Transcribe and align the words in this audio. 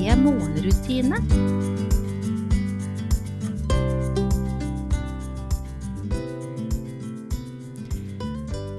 morgenrutine. 0.00 1.18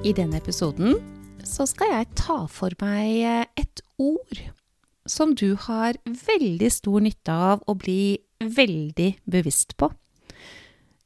I 0.02 0.14
denne 0.18 0.40
episoden 0.42 0.98
så 1.46 1.68
skal 1.70 1.94
jeg 1.94 2.10
ta 2.18 2.40
for 2.50 2.74
meg 2.82 3.52
et 3.60 3.84
ord 4.02 4.42
som 5.06 5.36
du 5.38 5.54
har 5.68 6.00
veldig 6.06 6.72
stor 6.74 7.06
nytte 7.06 7.34
av 7.34 7.62
å 7.70 7.78
bli 7.78 8.18
veldig 8.42 9.12
bevisst 9.30 9.78
på. 9.78 9.92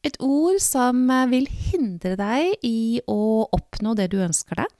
Et 0.06 0.16
ord 0.24 0.62
som 0.64 1.08
vil 1.32 1.48
hindre 1.50 2.16
deg 2.20 2.64
i 2.64 3.02
å 3.10 3.50
oppnå 3.52 3.96
det 4.00 4.12
du 4.14 4.20
ønsker 4.24 4.64
deg. 4.64 4.72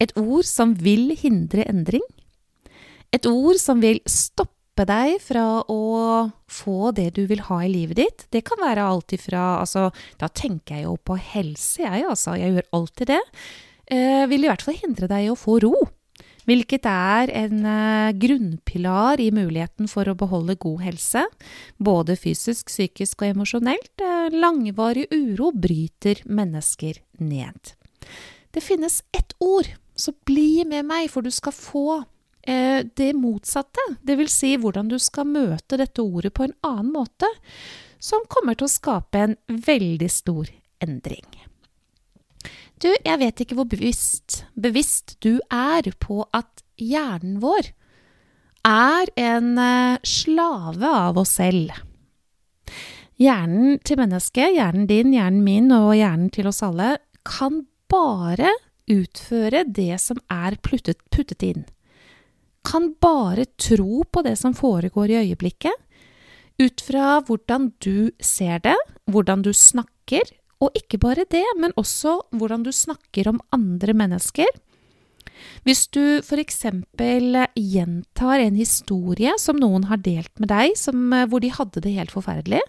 Et 0.00 0.12
ord 0.16 0.46
som 0.48 0.72
vil 0.78 1.12
hindre 1.18 1.66
endring. 1.68 2.04
Et 3.14 3.26
ord 3.30 3.58
som 3.62 3.82
vil 3.82 4.00
stoppe 4.10 4.86
deg 4.88 5.20
fra 5.22 5.62
å 5.70 5.82
få 6.50 6.90
det 6.96 7.12
du 7.14 7.24
vil 7.30 7.44
ha 7.46 7.60
i 7.62 7.70
livet 7.70 8.00
ditt. 8.00 8.24
Det 8.34 8.42
kan 8.46 8.58
være 8.58 8.86
alt 8.90 9.14
ifra 9.14 9.60
Altså, 9.60 9.90
da 10.18 10.26
tenker 10.26 10.80
jeg 10.80 10.88
jo 10.88 10.96
på 10.98 11.18
helse, 11.20 11.84
jeg, 11.84 12.06
altså. 12.10 12.34
Jeg 12.40 12.56
gjør 12.56 12.72
alltid 12.80 13.12
det. 13.14 13.20
Eh, 13.94 14.24
vil 14.30 14.46
i 14.46 14.50
hvert 14.50 14.64
fall 14.64 14.80
hindre 14.80 15.10
deg 15.10 15.28
i 15.28 15.30
å 15.30 15.38
få 15.38 15.60
ro. 15.62 15.76
Hvilket 16.44 16.88
er 16.90 17.30
en 17.32 17.62
eh, 17.64 18.16
grunnpilar 18.20 19.22
i 19.22 19.30
muligheten 19.32 19.88
for 19.88 20.10
å 20.10 20.16
beholde 20.18 20.58
god 20.60 20.82
helse. 20.84 21.22
Både 21.78 22.18
fysisk, 22.20 22.66
psykisk 22.72 23.22
og 23.22 23.30
emosjonelt. 23.30 23.94
Eh, 24.02 24.34
langvarig 24.34 25.06
uro 25.14 25.52
bryter 25.54 26.20
mennesker 26.26 26.98
ned. 27.22 27.76
Det 28.52 28.62
finnes 28.62 29.00
ett 29.16 29.32
ord, 29.40 29.70
så 29.94 30.12
bli 30.26 30.66
med 30.68 30.84
meg, 30.90 31.08
for 31.10 31.24
du 31.24 31.30
skal 31.32 31.54
få 31.54 32.02
det 32.44 33.12
motsatte. 33.16 33.80
Vil 34.04 34.28
si 34.28 34.54
hvordan 34.60 34.90
du 34.90 34.98
skal 35.00 35.28
møte 35.30 35.78
dette 35.80 36.04
ordet 36.04 36.34
på 36.36 36.44
en 36.44 36.54
annen 36.66 36.92
måte, 36.92 37.30
som 37.96 38.26
kommer 38.28 38.58
til 38.58 38.68
å 38.68 38.74
skape 38.74 39.22
en 39.24 39.36
veldig 39.48 40.10
stor 40.12 40.50
endring. 40.84 41.24
Du, 42.82 42.90
jeg 42.90 43.20
vet 43.22 43.40
ikke 43.40 43.56
hvor 43.56 43.68
bevisst, 43.70 44.42
bevisst 44.58 45.16
du 45.24 45.38
er 45.48 45.88
på 46.02 46.24
at 46.36 46.64
hjernen 46.76 47.38
vår 47.40 47.70
er 48.64 49.10
en 49.20 49.58
eh, 49.60 50.02
slave 50.04 50.88
av 50.88 51.20
oss 51.20 51.36
selv. 51.38 51.72
Hjernen 53.20 53.78
til 53.86 54.00
mennesket, 54.00 54.56
hjernen 54.56 54.88
din, 54.90 55.12
hjernen 55.14 55.44
min 55.46 55.70
og 55.72 55.92
hjernen 55.94 56.32
til 56.34 56.48
oss 56.50 56.64
alle, 56.66 56.96
kan 57.24 57.62
bare 57.92 58.50
utføre 58.90 59.62
det 59.64 59.94
som 60.02 60.18
er 60.32 60.58
puttet 60.64 61.46
inn. 61.46 61.62
Kan 62.64 62.94
bare 63.00 63.46
tro 63.60 64.04
på 64.08 64.22
det 64.24 64.36
som 64.40 64.54
foregår 64.56 65.12
i 65.12 65.20
øyeblikket, 65.26 65.74
ut 66.58 66.84
fra 66.86 67.18
hvordan 67.26 67.72
du 67.82 68.10
ser 68.22 68.62
det, 68.64 68.76
hvordan 69.10 69.42
du 69.42 69.52
snakker, 69.52 70.22
og 70.62 70.76
ikke 70.78 71.00
bare 71.02 71.26
det, 71.30 71.44
men 71.60 71.74
også 71.76 72.20
hvordan 72.32 72.62
du 72.64 72.70
snakker 72.72 73.28
om 73.28 73.40
andre 73.52 73.92
mennesker. 73.96 74.48
Hvis 75.66 75.88
du 75.92 76.20
eksempel 76.38 77.40
gjentar 77.58 78.38
en 78.40 78.56
historie 78.56 79.34
som 79.40 79.58
noen 79.60 79.88
har 79.90 80.00
delt 80.04 80.32
med 80.38 80.52
deg, 80.52 80.76
som, 80.78 81.10
hvor 81.28 81.42
de 81.42 81.52
hadde 81.52 81.82
det 81.84 81.96
helt 81.96 82.14
forferdelig, 82.14 82.62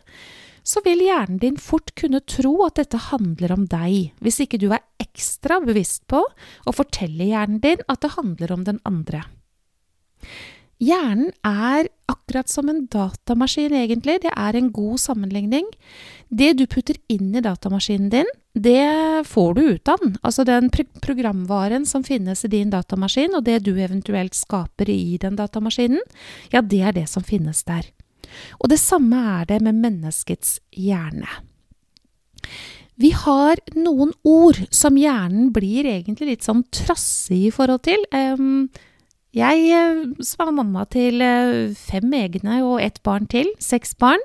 så 0.66 0.82
vil 0.82 1.04
hjernen 1.06 1.38
din 1.42 1.60
fort 1.62 1.94
kunne 2.00 2.24
tro 2.26 2.56
at 2.66 2.80
dette 2.82 2.98
handler 3.12 3.54
om 3.54 3.68
deg, 3.70 4.16
hvis 4.18 4.42
ikke 4.42 4.60
du 4.62 4.72
er 4.74 4.82
ekstra 5.02 5.60
bevisst 5.62 6.08
på 6.10 6.24
å 6.26 6.74
fortelle 6.74 7.30
hjernen 7.30 7.62
din 7.62 7.84
at 7.86 8.02
det 8.02 8.16
handler 8.18 8.56
om 8.56 8.66
den 8.66 8.82
andre. 8.88 9.22
Hjernen 10.84 11.30
er 11.48 11.88
akkurat 12.12 12.52
som 12.52 12.68
en 12.70 12.84
datamaskin, 12.92 13.74
egentlig. 13.74 14.20
Det 14.26 14.32
er 14.36 14.58
en 14.58 14.72
god 14.76 15.00
sammenligning. 15.00 15.70
Det 16.28 16.52
du 16.60 16.66
putter 16.68 16.98
inn 17.08 17.32
i 17.32 17.44
datamaskinen 17.44 18.10
din, 18.12 18.32
det 18.56 19.24
får 19.28 19.56
du 19.56 19.62
ut 19.76 19.92
av 19.92 20.04
den. 20.04 20.18
Altså 20.22 20.44
den 20.48 20.68
programvaren 20.72 21.88
som 21.88 22.04
finnes 22.04 22.44
i 22.44 22.52
din 22.52 22.74
datamaskin, 22.74 23.36
og 23.36 23.46
det 23.48 23.62
du 23.64 23.72
eventuelt 23.76 24.36
skaper 24.36 24.92
i 24.92 25.18
den 25.22 25.40
datamaskinen, 25.40 26.04
ja, 26.52 26.62
det 26.62 26.82
er 26.82 26.96
det 26.96 27.08
som 27.12 27.24
finnes 27.24 27.64
der. 27.64 27.88
Og 28.60 28.68
det 28.72 28.80
samme 28.82 29.20
er 29.40 29.46
det 29.48 29.62
med 29.64 29.80
menneskets 29.80 30.60
hjerne. 30.76 31.30
Vi 33.00 33.12
har 33.16 33.60
noen 33.76 34.12
ord 34.24 34.60
som 34.72 34.96
hjernen 35.00 35.52
blir 35.56 35.88
egentlig 35.88 36.30
litt 36.30 36.48
sånn 36.48 36.64
trassig 36.72 37.48
i 37.50 37.54
forhold 37.54 37.84
til. 37.88 38.04
Um, 38.16 38.68
jeg 39.36 39.66
eh, 39.76 40.04
som 40.24 40.46
er 40.46 40.56
mamma 40.56 40.86
til 40.92 41.24
eh, 41.24 41.74
fem 41.76 42.14
egne 42.16 42.62
og 42.64 42.80
ett 42.84 43.02
barn 43.04 43.28
til, 43.32 43.50
seks 43.60 43.96
barn, 44.00 44.22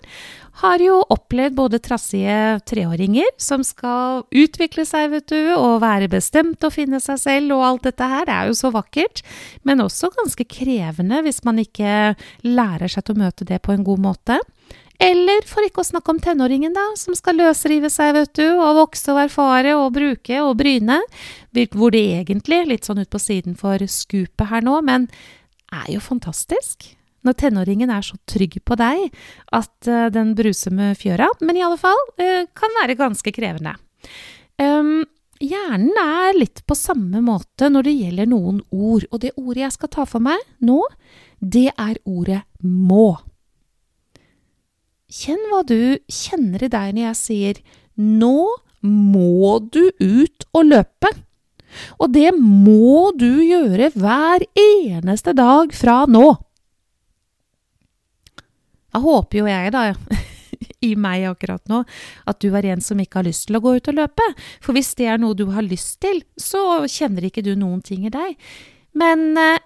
har 0.60 0.82
jo 0.82 0.98
opplevd 1.12 1.56
både 1.56 1.80
trassige 1.82 2.60
treåringer 2.68 3.28
som 3.40 3.62
skal 3.64 4.24
utvikle 4.28 4.84
seg, 4.88 5.08
vet 5.14 5.30
du, 5.32 5.54
og 5.56 5.80
være 5.84 6.10
bestemt 6.12 6.62
og 6.66 6.74
finne 6.74 7.00
seg 7.00 7.20
selv 7.22 7.56
og 7.56 7.64
alt 7.66 7.88
dette 7.88 8.08
her. 8.12 8.26
Det 8.28 8.36
er 8.36 8.50
jo 8.50 8.58
så 8.58 8.72
vakkert, 8.74 9.22
men 9.64 9.82
også 9.84 10.12
ganske 10.18 10.46
krevende 10.50 11.22
hvis 11.24 11.42
man 11.48 11.62
ikke 11.62 12.14
lærer 12.44 12.92
seg 12.92 13.06
til 13.06 13.16
å 13.16 13.22
møte 13.24 13.48
det 13.48 13.62
på 13.64 13.74
en 13.74 13.86
god 13.86 14.04
måte. 14.10 14.40
Eller 15.00 15.44
for 15.48 15.64
ikke 15.64 15.80
å 15.80 15.88
snakke 15.88 16.12
om 16.12 16.20
tenåringen, 16.20 16.74
da, 16.76 16.90
som 17.00 17.16
skal 17.16 17.38
løsrive 17.40 17.88
seg, 17.92 18.12
vet 18.18 18.32
du, 18.36 18.46
og 18.52 18.76
vokse 18.82 19.08
og 19.14 19.22
erfare 19.22 19.72
og 19.78 19.94
bruke 19.96 20.40
og 20.44 20.58
bryne. 20.60 20.98
Hvor 21.72 21.94
det 21.94 22.02
egentlig, 22.20 22.66
litt 22.68 22.88
sånn 22.88 23.00
ut 23.00 23.10
på 23.10 23.20
siden 23.22 23.56
for 23.58 23.80
skupet 23.88 24.50
her 24.50 24.66
nå, 24.66 24.76
men 24.84 25.08
er 25.72 25.94
jo 25.94 26.02
fantastisk. 26.04 26.90
Når 27.24 27.36
tenåringen 27.40 27.92
er 27.92 28.04
så 28.04 28.16
trygg 28.28 28.58
på 28.64 28.76
deg 28.80 29.08
at 29.56 29.88
uh, 29.88 30.08
den 30.12 30.34
bruser 30.36 30.72
med 30.72 30.96
fjøra. 31.00 31.28
Men 31.44 31.58
i 31.58 31.64
alle 31.64 31.80
fall 31.80 32.00
uh, 32.20 32.44
kan 32.56 32.76
være 32.80 32.98
ganske 33.00 33.32
krevende. 33.36 33.74
Um, 34.60 35.02
hjernen 35.40 35.96
er 36.00 36.36
litt 36.36 36.64
på 36.68 36.76
samme 36.76 37.20
måte 37.24 37.68
når 37.72 37.88
det 37.88 37.96
gjelder 37.98 38.30
noen 38.32 38.62
ord. 38.72 39.04
Og 39.12 39.20
det 39.24 39.34
ordet 39.36 39.66
jeg 39.66 39.76
skal 39.76 39.92
ta 39.96 40.08
for 40.08 40.24
meg 40.24 40.40
nå, 40.64 40.80
det 41.40 41.68
er 41.72 42.00
ordet 42.08 42.42
må. 42.64 43.14
Kjenn 45.10 45.40
hva 45.50 45.64
du 45.66 45.98
kjenner 46.06 46.62
i 46.62 46.70
deg 46.70 46.94
når 46.94 47.04
jeg 47.08 47.18
sier 47.18 47.62
nå 48.00 48.36
må 48.86 49.58
du 49.72 49.82
ut 49.98 50.46
og 50.54 50.70
løpe. 50.70 51.10
Og 52.02 52.12
det 52.14 52.30
må 52.38 53.10
du 53.18 53.42
gjøre 53.44 53.90
hver 53.98 54.44
eneste 54.58 55.34
dag 55.36 55.74
fra 55.76 56.04
nå. 56.10 56.26
Jeg 58.90 59.04
håper 59.04 59.38
jo 59.38 59.46
jeg, 59.46 59.70
da, 59.74 59.84
i 60.88 60.94
meg 60.98 61.28
akkurat 61.30 61.62
nå, 61.70 61.84
at 62.26 62.40
du 62.42 62.50
er 62.56 62.72
en 62.72 62.82
som 62.82 62.98
ikke 62.98 63.20
har 63.20 63.28
lyst 63.28 63.46
til 63.48 63.58
å 63.58 63.62
gå 63.62 63.76
ut 63.78 63.90
og 63.92 63.98
løpe. 64.00 64.26
For 64.64 64.74
hvis 64.74 64.94
det 64.98 65.10
er 65.12 65.20
noe 65.22 65.38
du 65.38 65.46
har 65.54 65.66
lyst 65.66 66.00
til, 66.02 66.24
så 66.34 66.82
kjenner 66.90 67.28
ikke 67.28 67.44
du 67.46 67.52
noen 67.58 67.84
ting 67.86 68.06
i 68.08 68.14
deg. 68.14 68.38
Men 68.98 69.30
eh, 69.38 69.62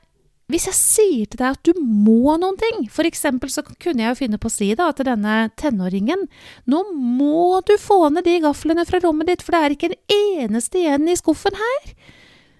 hvis 0.53 0.67
jeg 0.69 0.77
sier 0.77 1.29
til 1.31 1.41
deg 1.41 1.55
at 1.57 1.65
du 1.65 1.79
må 1.81 2.35
noen 2.37 2.59
ting, 2.61 2.85
for 2.93 3.09
eksempel 3.09 3.49
så 3.53 3.63
kunne 3.65 4.03
jeg 4.03 4.11
jo 4.11 4.19
finne 4.19 4.41
på 4.41 4.51
å 4.51 4.53
si 4.53 4.69
da 4.77 4.91
til 4.93 5.09
denne 5.09 5.49
tenåringen, 5.61 6.27
nå 6.69 6.83
må 6.93 7.63
du 7.65 7.73
få 7.81 8.11
ned 8.13 8.29
de 8.29 8.37
gaflene 8.45 8.85
fra 8.89 9.01
rommet 9.01 9.31
ditt, 9.33 9.45
for 9.45 9.57
det 9.57 9.63
er 9.63 9.77
ikke 9.77 9.91
en 9.93 10.19
eneste 10.45 10.83
igjen 10.83 11.09
i 11.09 11.17
skuffen 11.17 11.57
her. 11.57 11.95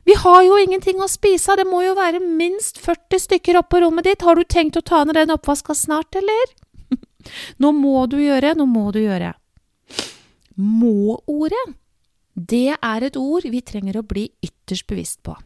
Vi 0.09 0.17
har 0.21 0.41
jo 0.45 0.57
ingenting 0.61 1.01
å 1.01 1.11
spise 1.13 1.53
av, 1.53 1.61
det 1.61 1.69
må 1.69 1.83
jo 1.85 1.95
være 1.97 2.25
minst 2.25 2.81
40 2.81 3.25
stykker 3.29 3.61
oppå 3.61 3.85
rommet 3.85 4.09
ditt, 4.09 4.25
har 4.25 4.37
du 4.37 4.45
tenkt 4.49 4.81
å 4.81 4.85
ta 4.85 5.05
ned 5.05 5.21
den 5.21 5.37
oppvaska 5.37 5.77
snart, 5.77 6.17
eller? 6.17 6.57
nå 7.61 7.73
må 7.77 8.07
du 8.09 8.19
gjøre, 8.25 8.57
nå 8.57 8.69
må 8.69 8.91
du 8.97 9.03
gjøre. 9.05 9.35
Må-ordet, 10.57 11.67
det 12.35 12.77
er 12.77 13.05
et 13.05 13.17
ord 13.21 13.45
vi 13.45 13.61
trenger 13.61 14.01
å 14.01 14.09
bli 14.09 14.31
ytterst 14.45 14.89
bevisst 14.89 15.21
på. 15.25 15.37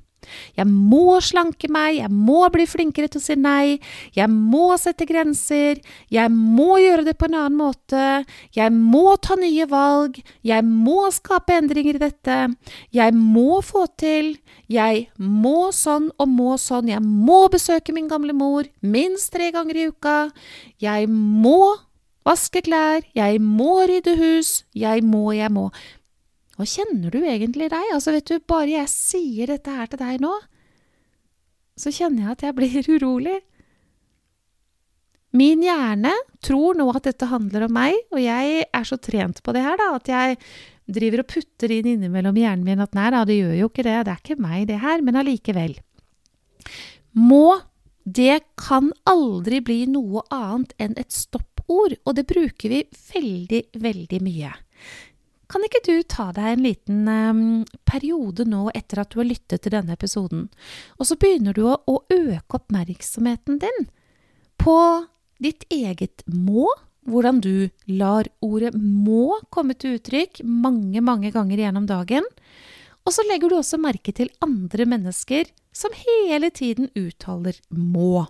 Jeg 0.58 0.66
må 0.68 1.18
slanke 1.24 1.70
meg, 1.72 1.98
jeg 2.00 2.10
må 2.12 2.42
bli 2.52 2.66
flinkere 2.68 3.08
til 3.10 3.20
å 3.20 3.24
si 3.24 3.36
nei, 3.38 3.78
jeg 4.16 4.28
må 4.32 4.74
sette 4.80 5.06
grenser, 5.08 5.80
jeg 6.12 6.32
må 6.34 6.78
gjøre 6.82 7.06
det 7.08 7.16
på 7.18 7.28
en 7.28 7.38
annen 7.38 7.58
måte, 7.58 8.04
jeg 8.56 8.74
må 8.74 9.16
ta 9.22 9.38
nye 9.38 9.68
valg, 9.70 10.20
jeg 10.46 10.66
må 10.66 11.08
skape 11.14 11.56
endringer 11.56 11.98
i 11.98 12.04
dette, 12.04 12.38
jeg 12.94 13.16
må 13.16 13.62
få 13.64 13.86
til, 14.00 14.34
jeg 14.68 15.08
må 15.16 15.70
sånn 15.74 16.10
og 16.18 16.32
må 16.32 16.56
sånn, 16.60 16.90
jeg 16.92 17.02
må 17.02 17.46
besøke 17.52 17.94
min 17.96 18.10
gamle 18.10 18.36
mor 18.36 18.68
minst 18.80 19.32
tre 19.34 19.52
ganger 19.54 19.78
i 19.78 19.90
uka, 19.92 20.18
jeg 20.82 21.08
må 21.08 21.76
vaske 22.28 22.60
klær, 22.64 23.06
jeg 23.16 23.40
må 23.40 23.78
rydde 23.88 24.16
hus, 24.18 24.62
jeg 24.76 25.04
må, 25.06 25.30
jeg 25.36 25.52
må. 25.54 25.68
Hva 26.58 26.66
kjenner 26.66 27.14
du 27.14 27.20
egentlig 27.22 27.68
deg? 27.70 27.90
Altså, 27.94 28.10
vet 28.16 28.26
du, 28.26 28.40
bare 28.42 28.72
jeg 28.72 28.90
sier 28.90 29.52
dette 29.52 29.70
her 29.70 29.86
til 29.90 30.00
deg 30.00 30.18
nå, 30.24 30.32
så 31.78 31.92
kjenner 31.94 32.24
jeg 32.24 32.34
at 32.34 32.42
jeg 32.48 32.56
blir 32.58 32.90
urolig. 32.96 33.36
Min 35.38 35.62
hjerne 35.62 36.10
tror 36.42 36.74
nå 36.74 36.88
at 36.96 37.06
dette 37.06 37.28
handler 37.30 37.68
om 37.68 37.76
meg, 37.76 37.94
og 38.10 38.18
jeg 38.22 38.64
er 38.66 38.88
så 38.88 38.98
trent 38.98 39.38
på 39.44 39.54
det 39.54 39.62
her, 39.62 39.78
da, 39.78 39.92
at 40.00 40.10
jeg 40.10 40.38
driver 40.88 41.22
og 41.22 41.30
putter 41.30 41.74
inn 41.76 41.92
innimellom 41.92 42.38
hjernen 42.40 42.64
min 42.66 42.82
at 42.82 42.96
nei 42.96 43.10
da, 43.12 43.24
det 43.28 43.36
gjør 43.36 43.56
jo 43.58 43.68
ikke 43.70 43.84
det, 43.86 43.96
det 44.08 44.14
er 44.14 44.22
ikke 44.22 44.40
meg 44.40 44.66
det 44.70 44.80
her, 44.82 45.04
men 45.04 45.20
allikevel. 45.20 45.76
Må, 47.18 47.58
det 48.02 48.40
kan 48.58 48.90
aldri 49.06 49.60
bli 49.62 49.82
noe 49.92 50.24
annet 50.34 50.74
enn 50.80 50.96
et 50.98 51.14
stoppord, 51.14 51.98
og 52.02 52.18
det 52.18 52.26
bruker 52.26 52.72
vi 52.72 52.82
veldig, 53.12 53.62
veldig 53.78 54.22
mye. 54.24 54.54
Kan 55.48 55.64
ikke 55.64 55.80
du 55.86 55.94
ta 56.04 56.28
deg 56.36 56.50
en 56.52 56.64
liten 56.66 57.06
um, 57.08 57.44
periode 57.88 58.44
nå 58.48 58.66
etter 58.76 59.00
at 59.00 59.12
du 59.12 59.22
har 59.22 59.28
lyttet 59.30 59.64
til 59.64 59.72
denne 59.72 59.94
episoden, 59.96 60.48
og 61.00 61.08
så 61.08 61.16
begynner 61.16 61.56
du 61.56 61.62
å, 61.70 61.78
å 61.88 62.02
øke 62.12 62.60
oppmerksomheten 62.60 63.60
din 63.62 63.88
på 64.60 64.76
ditt 65.40 65.64
eget 65.72 66.24
må, 66.28 66.66
hvordan 67.08 67.40
du 67.40 67.70
lar 67.88 68.28
ordet 68.44 68.74
må 68.76 69.38
komme 69.54 69.76
til 69.78 69.96
uttrykk 69.96 70.42
mange, 70.44 71.00
mange 71.00 71.32
ganger 71.32 71.64
gjennom 71.64 71.86
dagen, 71.88 72.26
og 73.08 73.14
så 73.16 73.24
legger 73.24 73.48
du 73.48 73.56
også 73.56 73.80
merke 73.80 74.12
til 74.12 74.28
andre 74.44 74.84
mennesker 74.84 75.48
som 75.72 75.94
hele 75.96 76.50
tiden 76.52 76.90
uttaler 76.98 77.56
må. 77.72 78.26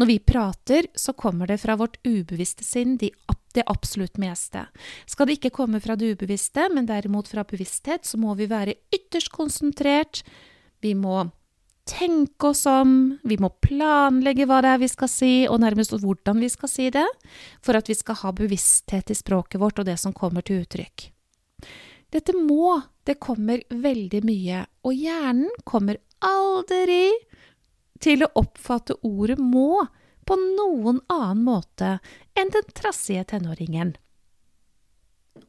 Når 0.00 0.10
vi 0.10 0.18
prater, 0.18 0.88
så 0.98 1.12
kommer 1.14 1.46
det 1.46 1.60
fra 1.62 1.76
vårt 1.78 2.00
ubevisste 2.02 2.64
sinn 2.66 2.96
de 2.98 3.12
det 3.54 3.62
absolutt 3.70 4.18
meste. 4.18 4.66
Skal 5.06 5.28
det 5.28 5.38
ikke 5.38 5.54
komme 5.60 5.80
fra 5.82 5.96
det 5.98 6.14
ubevisste, 6.14 6.66
men 6.74 6.88
derimot 6.90 7.30
fra 7.30 7.44
bevissthet, 7.46 8.06
så 8.06 8.18
må 8.20 8.34
vi 8.38 8.48
være 8.50 8.76
ytterst 8.94 9.30
konsentrert. 9.34 10.24
Vi 10.82 10.94
må 10.98 11.28
tenke 11.86 12.50
oss 12.50 12.64
om, 12.66 13.18
vi 13.22 13.36
må 13.40 13.52
planlegge 13.62 14.48
hva 14.48 14.60
det 14.64 14.72
er 14.72 14.82
vi 14.82 14.90
skal 14.90 15.10
si, 15.12 15.32
og 15.46 15.60
nærmest 15.62 15.94
hvordan 15.94 16.40
vi 16.42 16.50
skal 16.52 16.72
si 16.72 16.88
det, 16.94 17.06
for 17.62 17.78
at 17.78 17.90
vi 17.90 17.96
skal 17.96 18.18
ha 18.22 18.32
bevissthet 18.34 19.12
i 19.12 19.18
språket 19.18 19.60
vårt 19.62 19.78
og 19.82 19.88
det 19.88 19.98
som 20.00 20.16
kommer 20.16 20.42
til 20.42 20.64
uttrykk. 20.64 21.10
Dette 22.14 22.34
må, 22.34 22.78
det 23.06 23.20
kommer 23.22 23.62
veldig 23.68 24.22
mye, 24.26 24.64
og 24.86 24.96
hjernen 24.96 25.50
kommer 25.68 26.00
aldri 26.24 27.12
til 28.04 28.24
å 28.24 28.32
oppfatte 28.40 28.98
ordet 29.06 29.38
må 29.40 29.84
på 30.28 30.36
noen 30.40 31.00
annen 31.12 31.44
måte 31.44 31.98
enn 32.36 32.52
den 32.52 32.68
trassige 32.76 33.24
tenåringen. 33.34 33.94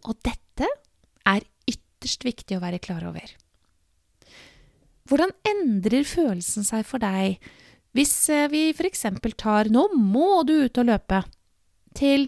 Og 0.08 0.16
dette 0.26 0.70
er 1.28 1.46
ytterst 1.70 2.26
viktig 2.28 2.58
å 2.58 2.64
være 2.64 2.82
klar 2.84 3.06
over. 3.08 3.28
Hvordan 5.06 5.32
endrer 5.46 6.08
følelsen 6.08 6.66
seg 6.66 6.86
for 6.88 7.04
deg 7.04 7.38
hvis 7.96 8.14
eh, 8.34 8.50
vi 8.52 8.70
f.eks. 8.74 9.06
tar 9.40 9.70
'nå 9.72 9.88
må 9.96 10.44
du 10.44 10.66
ut 10.66 10.78
og 10.82 10.90
løpe' 10.90 11.24
til 11.96 12.28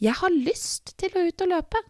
'jeg 0.00 0.14
har 0.20 0.30
lyst 0.30 0.96
til 0.98 1.12
å 1.14 1.22
ut 1.28 1.44
og 1.44 1.48
løpe'? 1.52 1.84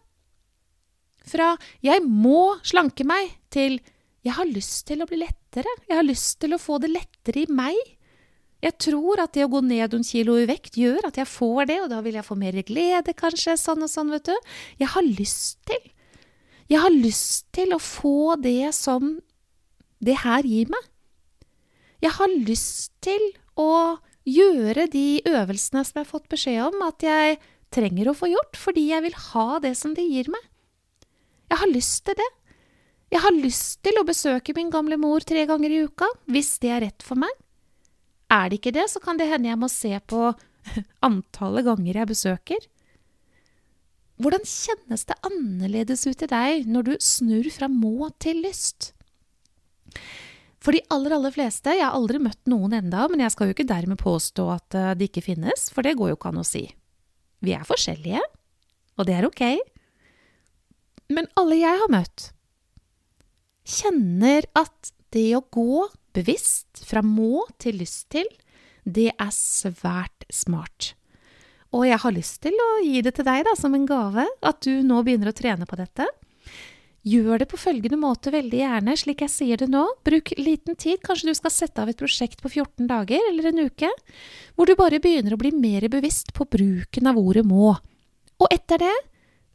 Fra 1.25 1.57
'jeg 1.81 2.03
må 2.05 2.59
slanke 2.61 3.03
meg' 3.03 3.33
til 3.49 3.79
'jeg 4.21 4.33
har 4.33 4.45
lyst 4.45 4.85
til 4.85 5.01
å 5.01 5.07
bli 5.09 5.17
lettere', 5.55 5.87
'jeg 5.87 5.97
har 5.97 6.03
lyst 6.03 6.39
til 6.39 6.53
å 6.53 6.59
få 6.61 6.79
det 6.81 6.91
lettere 6.91 7.43
i 7.43 7.51
meg', 7.51 7.95
jeg 8.65 8.77
tror 8.81 9.21
at 9.21 9.35
det 9.35 9.43
å 9.45 9.51
gå 9.51 9.61
ned 9.61 9.93
noen 9.93 10.05
kilo 10.05 10.39
i 10.41 10.47
vekt 10.49 10.77
gjør 10.79 11.05
at 11.09 11.19
jeg 11.19 11.29
får 11.29 11.67
det, 11.69 11.77
og 11.83 11.89
da 11.91 11.99
vil 12.01 12.15
jeg 12.17 12.25
få 12.25 12.37
mer 12.39 12.55
glede, 12.65 13.13
kanskje, 13.13 13.57
sånn 13.61 13.85
og 13.85 13.91
sånn, 13.91 14.09
vet 14.15 14.31
du. 14.31 14.35
Jeg 14.81 14.89
har 14.95 15.05
lyst 15.05 15.59
til. 15.69 15.91
Jeg 16.71 16.81
har 16.81 16.89
lyst 16.89 17.45
til 17.53 17.75
å 17.75 17.81
få 17.81 18.35
det 18.41 18.73
som 18.73 19.19
det 20.01 20.17
her 20.23 20.47
gir 20.49 20.71
meg. 20.73 20.87
Jeg 22.01 22.15
har 22.17 22.31
lyst 22.47 22.95
til 23.05 23.21
å 23.59 23.99
gjøre 24.25 24.87
de 24.89 25.21
øvelsene 25.29 25.83
som 25.85 25.99
jeg 25.99 26.07
har 26.07 26.09
fått 26.09 26.31
beskjed 26.31 26.63
om 26.65 26.81
at 26.87 27.05
jeg 27.05 27.37
trenger 27.75 28.09
å 28.09 28.17
få 28.17 28.31
gjort, 28.31 28.57
fordi 28.57 28.87
jeg 28.89 29.05
vil 29.05 29.19
ha 29.29 29.59
det 29.61 29.75
som 29.77 29.93
det 29.93 30.07
gir 30.09 30.31
meg. 30.33 30.41
Jeg 31.51 31.61
har 31.61 31.69
lyst 31.69 32.01
til 32.07 32.17
det. 32.17 32.31
Jeg 33.15 33.23
har 33.23 33.31
lyst 33.31 33.77
til 33.85 33.95
å 33.95 34.03
besøke 34.03 34.51
min 34.57 34.67
gamle 34.73 34.97
mor 34.99 35.23
tre 35.23 35.45
ganger 35.47 35.71
i 35.71 35.83
uka, 35.87 36.07
hvis 36.27 36.57
det 36.59 36.71
er 36.75 36.81
rett 36.83 37.05
for 37.05 37.15
meg. 37.21 37.31
Er 38.27 38.49
det 38.51 38.57
ikke 38.59 38.73
det, 38.75 38.89
så 38.91 38.99
kan 38.99 39.15
det 39.15 39.29
hende 39.29 39.47
jeg 39.47 39.59
må 39.61 39.69
se 39.71 39.93
på 40.11 40.33
antallet 41.07 41.63
ganger 41.63 42.01
jeg 42.01 42.09
besøker. 42.09 42.67
Hvordan 44.19 44.43
kjennes 44.47 45.07
det 45.07 45.17
annerledes 45.27 46.03
ut 46.09 46.27
i 46.27 46.31
deg 46.31 46.67
når 46.67 46.89
du 46.89 46.93
snur 47.03 47.47
fra 47.55 47.71
må 47.71 48.11
til 48.19 48.43
lyst? 48.43 48.91
For 50.59 50.75
de 50.75 50.83
aller, 50.91 51.15
aller 51.15 51.31
fleste, 51.31 51.71
jeg 51.71 51.87
har 51.87 51.95
aldri 51.95 52.19
møtt 52.19 52.51
noen 52.51 52.75
enda, 52.81 53.07
men 53.07 53.23
jeg 53.23 53.31
skal 53.31 53.47
jo 53.47 53.55
ikke 53.55 53.69
dermed 53.69 54.01
påstå 54.01 54.49
at 54.57 54.75
eh, 54.75 54.93
de 54.99 55.07
ikke 55.07 55.23
finnes, 55.23 55.69
for 55.71 55.87
det 55.87 55.95
går 55.95 56.11
jo 56.11 56.19
ikke 56.19 56.35
an 56.35 56.43
å 56.43 56.47
si. 56.47 56.65
Vi 57.45 57.55
er 57.55 57.67
forskjellige, 57.67 58.23
og 58.99 59.07
det 59.07 59.15
er 59.21 59.27
ok. 59.29 59.43
Men 61.15 61.29
alle 61.39 61.61
jeg 61.61 61.79
har 61.79 61.93
møtt, 61.93 62.31
kjenner 63.65 64.45
at 64.57 64.93
det 65.15 65.31
å 65.37 65.43
gå 65.51 65.87
bevisst 66.15 66.85
fra 66.87 67.03
må 67.05 67.43
til 67.61 67.81
lyst 67.81 68.09
til, 68.13 68.27
det 68.85 69.09
er 69.11 69.33
svært 69.33 70.27
smart. 70.29 70.93
Og 71.75 71.87
jeg 71.89 71.99
har 71.99 72.15
lyst 72.15 72.39
til 72.45 72.55
å 72.55 72.69
gi 72.85 73.01
det 73.03 73.15
til 73.17 73.27
deg 73.27 73.43
da, 73.47 73.55
som 73.57 73.73
en 73.75 73.87
gave, 73.89 74.23
at 74.23 74.61
du 74.63 74.79
nå 74.85 75.01
begynner 75.03 75.31
å 75.31 75.35
trene 75.35 75.67
på 75.67 75.79
dette. 75.79 76.07
Gjør 77.05 77.41
det 77.43 77.47
på 77.51 77.59
følgende 77.61 77.99
måte 78.01 78.31
veldig 78.33 78.61
gjerne, 78.61 78.95
slik 78.97 79.19
jeg 79.21 79.33
sier 79.33 79.59
det 79.61 79.67
nå. 79.69 79.83
Bruk 80.07 80.31
liten 80.39 80.77
tid, 80.79 81.03
kanskje 81.05 81.29
du 81.29 81.37
skal 81.37 81.53
sette 81.53 81.83
av 81.83 81.91
et 81.91 81.99
prosjekt 81.99 82.39
på 82.41 82.49
14 82.49 82.87
dager 82.89 83.27
eller 83.29 83.51
en 83.51 83.67
uke, 83.67 83.91
hvor 84.55 84.69
du 84.69 84.73
bare 84.79 85.01
begynner 85.03 85.35
å 85.35 85.41
bli 85.41 85.51
mer 85.53 85.85
bevisst 85.93 86.33
på 86.33 86.47
bruken 86.49 87.11
av 87.11 87.19
ordet 87.21 87.45
må. 87.45 87.75
Og 88.41 88.47
etter 88.49 88.81
det 88.87 88.95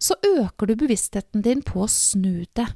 så 0.01 0.15
øker 0.25 0.71
du 0.71 0.77
bevisstheten 0.79 1.43
din 1.45 1.65
på 1.67 1.83
å 1.85 1.91
snu 1.91 2.45
det. 2.55 2.69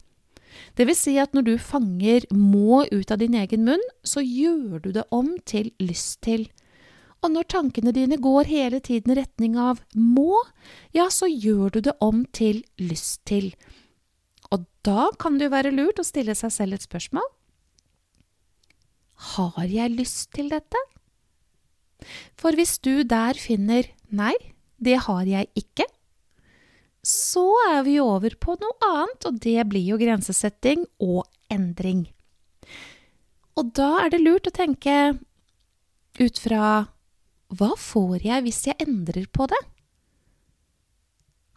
Det 0.78 0.86
vil 0.88 0.98
si 0.98 1.16
at 1.22 1.34
når 1.36 1.46
du 1.46 1.54
fanger 1.58 2.26
må 2.34 2.84
ut 2.90 3.10
av 3.14 3.20
din 3.22 3.36
egen 3.38 3.64
munn, 3.66 3.82
så 4.06 4.22
gjør 4.24 4.82
du 4.84 4.90
det 4.96 5.06
om 5.14 5.34
til 5.48 5.72
lyst 5.82 6.20
til. 6.26 6.48
Og 7.24 7.32
når 7.32 7.48
tankene 7.48 7.94
dine 7.96 8.18
går 8.20 8.50
hele 8.50 8.82
tiden 8.84 9.14
i 9.14 9.18
retning 9.22 9.56
av 9.56 9.80
må, 9.96 10.42
ja, 10.92 11.08
så 11.08 11.28
gjør 11.30 11.72
du 11.76 11.80
det 11.88 11.96
om 12.04 12.26
til 12.36 12.60
lyst 12.76 13.22
til. 13.28 13.54
Og 14.52 14.66
da 14.84 15.08
kan 15.20 15.38
det 15.38 15.48
jo 15.48 15.54
være 15.54 15.72
lurt 15.72 16.02
å 16.02 16.06
stille 16.06 16.36
seg 16.36 16.52
selv 16.52 16.76
et 16.76 16.84
spørsmål. 16.84 17.24
Har 19.34 19.64
jeg 19.70 19.94
lyst 19.96 20.34
til 20.36 20.50
dette? 20.52 20.80
For 22.36 22.52
hvis 22.52 22.76
du 22.84 23.06
der 23.08 23.38
finner 23.40 23.88
nei, 24.12 24.34
det 24.76 24.98
har 25.06 25.24
jeg 25.24 25.48
ikke, 25.56 25.86
så 27.04 27.44
er 27.68 27.84
vi 27.86 27.98
over 28.00 28.34
på 28.40 28.56
noe 28.60 28.88
annet, 28.88 29.28
og 29.28 29.38
det 29.44 29.60
blir 29.68 29.84
jo 29.92 30.00
grensesetting 30.00 30.86
og 31.04 31.24
endring. 31.52 32.06
Og 33.60 33.70
da 33.76 33.90
er 34.02 34.14
det 34.14 34.22
lurt 34.24 34.48
å 34.48 34.54
tenke 34.54 34.96
ut 36.18 36.40
fra 36.40 36.64
hva 37.54 37.70
får 37.78 38.24
jeg 38.24 38.44
hvis 38.46 38.62
jeg 38.70 38.80
endrer 38.82 39.28
på 39.30 39.46
det? 39.50 39.60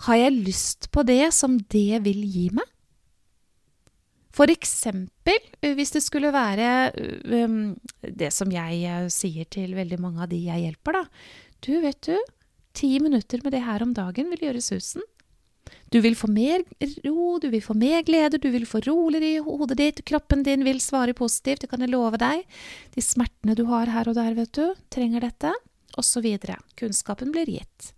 Har 0.06 0.20
jeg 0.20 0.42
lyst 0.46 0.92
på 0.94 1.02
det 1.08 1.32
som 1.34 1.58
det 1.74 2.04
vil 2.06 2.22
gi 2.28 2.50
meg? 2.54 2.68
For 4.38 4.52
eksempel 4.54 5.74
hvis 5.78 5.96
det 5.96 6.04
skulle 6.06 6.30
være 6.36 6.92
um, 7.26 7.74
det 8.04 8.30
som 8.36 8.52
jeg 8.54 8.84
uh, 8.86 9.08
sier 9.10 9.48
til 9.50 9.74
veldig 9.74 9.98
mange 10.04 10.22
av 10.22 10.30
de 10.30 10.44
jeg 10.46 10.68
hjelper, 10.68 11.00
da. 11.00 11.04
Du, 11.66 11.72
vet 11.82 11.98
du, 12.06 12.14
ti 12.78 12.92
minutter 13.02 13.42
med 13.42 13.56
det 13.56 13.64
her 13.66 13.82
om 13.82 13.96
dagen 13.98 14.30
vil 14.30 14.46
gjøre 14.46 14.62
susen. 14.62 15.02
Du 15.94 16.00
vil 16.04 16.18
få 16.20 16.30
mer 16.32 16.64
ro, 17.06 17.38
du 17.40 17.48
vil 17.54 17.64
få 17.64 17.76
mer 17.78 18.04
glede, 18.08 18.40
du 18.42 18.50
vil 18.52 18.68
få 18.68 18.82
roligere 18.86 19.38
i 19.38 19.44
hodet 19.44 19.78
ditt, 19.80 20.04
kroppen 20.08 20.44
din 20.44 20.66
vil 20.68 20.82
svare 20.84 21.16
positivt, 21.18 21.64
det 21.64 21.72
kan 21.72 21.84
jeg 21.84 21.94
love 21.94 22.20
deg. 22.22 22.44
De 22.96 23.04
smertene 23.04 23.56
du 23.58 23.66
har 23.72 23.92
her 23.94 24.10
og 24.12 24.18
der, 24.20 24.36
vet 24.38 24.52
du, 24.58 24.76
trenger 24.94 25.24
dette, 25.24 25.54
osv. 25.98 26.28
Kunnskapen 26.80 27.32
blir 27.36 27.50
gitt. 27.58 27.92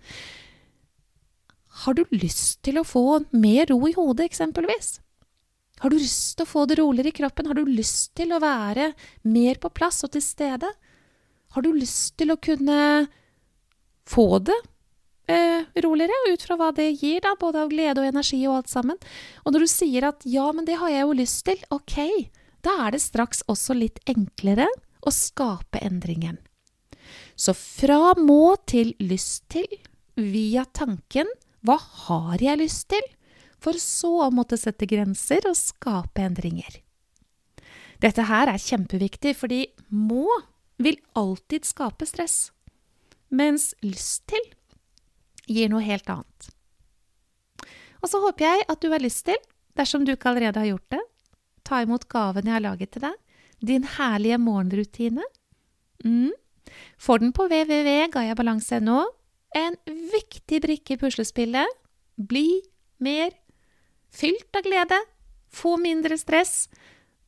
Har 1.85 1.95
du 1.95 2.03
lyst 2.11 2.59
til 2.67 2.79
å 2.79 2.87
få 2.87 3.21
mer 3.31 3.69
ro 3.71 3.79
i 3.87 3.95
hodet, 3.95 4.27
eksempelvis? 4.29 4.97
Har 5.79 5.93
du 5.93 5.95
lyst 5.95 6.35
til 6.35 6.43
å 6.43 6.49
få 6.49 6.65
det 6.67 6.79
roligere 6.81 7.13
i 7.13 7.17
kroppen? 7.21 7.47
Har 7.47 7.55
du 7.55 7.63
lyst 7.65 8.11
til 8.19 8.33
å 8.35 8.41
være 8.43 8.91
mer 9.23 9.61
på 9.63 9.71
plass 9.71 10.03
og 10.03 10.11
til 10.11 10.23
stede? 10.25 10.67
Har 11.55 11.63
du 11.65 11.71
lyst 11.73 12.17
til 12.19 12.33
å 12.33 12.41
kunne 12.41 13.07
få 14.09 14.41
det 14.43 14.57
eh, 15.29 15.67
roligere, 15.85 16.17
ut 16.33 16.43
fra 16.45 16.57
hva 16.59 16.71
det 16.75 16.89
gir, 16.97 17.21
da, 17.25 17.35
både 17.39 17.63
av 17.63 17.71
glede 17.71 18.01
og 18.01 18.09
energi 18.09 18.41
og 18.47 18.59
alt 18.59 18.71
sammen? 18.73 18.99
Og 19.45 19.53
når 19.53 19.65
du 19.65 19.71
sier 19.71 20.09
at 20.09 20.25
ja, 20.27 20.49
men 20.55 20.67
det 20.67 20.79
har 20.81 20.93
jeg 20.93 21.05
jo 21.05 21.17
lyst 21.21 21.43
til, 21.47 21.61
ok, 21.73 21.97
da 22.65 22.75
er 22.87 22.97
det 22.97 23.03
straks 23.05 23.45
også 23.51 23.77
litt 23.77 24.01
enklere 24.09 24.67
å 24.99 25.13
skape 25.15 25.79
endringen. 25.85 26.41
Så 27.39 27.55
fra 27.55 28.15
må 28.19 28.57
til 28.67 28.91
lyst 28.99 29.45
til, 29.53 29.69
via 30.19 30.65
tanken 30.75 31.29
hva 31.63 31.77
har 31.79 32.41
jeg 32.43 32.59
lyst 32.59 32.89
til? 32.91 33.05
for 33.63 33.79
så 33.79 34.11
å 34.25 34.29
måtte 34.33 34.57
sette 34.59 34.87
grenser 34.89 35.45
og 35.49 35.57
skape 35.59 36.23
endringer. 36.23 36.79
Dette 37.99 38.25
her 38.29 38.51
er 38.51 38.63
kjempeviktig, 38.63 39.35
fordi 39.35 39.65
må 39.91 40.27
vil 40.79 40.99
alltid 41.19 41.67
skape 41.67 42.07
stress, 42.07 42.53
mens 43.29 43.73
lyst 43.83 44.23
til 44.31 44.45
gir 45.49 45.71
noe 45.71 45.83
helt 45.83 46.09
annet. 46.11 46.49
Og 47.99 48.11
så 48.11 48.21
håper 48.23 48.45
jeg 48.45 48.67
at 48.71 48.81
du 48.81 48.89
har 48.93 49.03
lyst 49.03 49.25
til, 49.27 49.39
dersom 49.77 50.05
du 50.05 50.13
ikke 50.13 50.31
allerede 50.31 50.61
har 50.61 50.71
gjort 50.71 50.95
det, 50.95 51.01
ta 51.67 51.81
imot 51.83 52.07
gaven 52.11 52.47
jeg 52.47 52.55
har 52.55 52.65
laget 52.65 52.93
til 52.95 53.05
deg, 53.05 53.17
din 53.59 53.85
herlige 53.97 54.39
morgenrutine. 54.39 55.25
Mm. 56.05 56.31
Får 57.01 57.23
den 57.23 57.33
på 57.35 57.47
www.gayabalanse.no. 57.51 59.01
En 59.57 59.75
viktig 60.13 60.61
brikke 60.63 60.95
i 60.95 60.99
puslespillet. 61.01 61.77
Bli 62.15 62.61
mer 63.03 63.33
fylt 64.13 64.55
av 64.55 64.65
glede, 64.65 64.99
få 65.49 65.75
mindre 65.81 66.17
stress. 66.17 66.69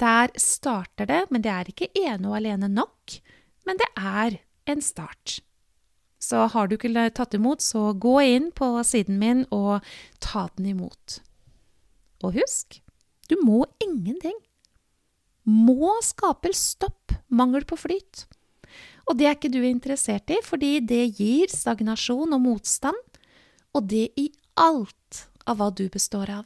Der 0.01 0.31
starter 0.39 1.09
det, 1.09 1.21
men 1.29 1.43
det 1.43 1.51
er 1.53 1.69
ikke 1.69 1.91
ene 1.97 2.31
og 2.31 2.39
alene 2.39 2.69
nok. 2.71 3.19
Men 3.67 3.77
det 3.81 3.89
er 3.97 4.39
en 4.71 4.81
start. 4.81 5.41
Så 6.21 6.45
har 6.53 6.69
du 6.69 6.77
ikke 6.77 7.09
tatt 7.17 7.33
imot, 7.33 7.63
så 7.65 7.91
gå 7.97 8.19
inn 8.21 8.51
på 8.53 8.69
siden 8.85 9.17
min 9.21 9.43
og 9.49 9.81
ta 10.21 10.47
den 10.57 10.69
imot. 10.75 11.19
Og 12.21 12.37
husk, 12.37 12.77
du 13.29 13.39
må 13.41 13.65
ingenting. 13.81 14.37
Må 15.49 15.95
skaper 16.05 16.53
stopp, 16.53 17.15
mangel 17.33 17.65
på 17.65 17.79
flyt. 17.79 18.27
Og 19.09 19.17
det 19.17 19.27
er 19.27 19.35
ikke 19.35 19.51
du 19.51 19.63
interessert 19.65 20.29
i, 20.29 20.37
fordi 20.45 20.75
det 20.85 21.17
gir 21.17 21.49
stagnasjon 21.49 22.37
og 22.37 22.43
motstand, 22.43 23.01
og 23.73 23.87
det 23.89 24.11
i 24.19 24.29
alt 24.59 25.25
av 25.49 25.57
hva 25.57 25.71
du 25.73 25.87
består 25.89 26.29
av. 26.29 26.45